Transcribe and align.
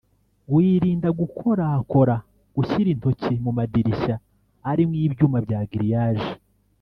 wirinda 0.53 1.09
gukorakora 1.19 2.15
(gushyira 2.55 2.89
intoki) 2.95 3.33
mu 3.43 3.51
madirishya 3.57 4.15
arimo 4.71 4.95
ibyuma 5.07 5.37
bya 5.45 5.59
grillage 5.71 6.29